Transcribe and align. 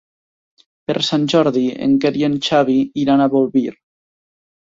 Per 0.91 0.95
Sant 1.07 1.27
Jordi 1.33 1.63
en 1.89 1.93
Quer 2.05 2.11
i 2.21 2.25
en 2.29 2.39
Xavi 2.47 2.77
iran 3.05 3.21
a 3.21 3.27
Bolvir. 3.35 3.67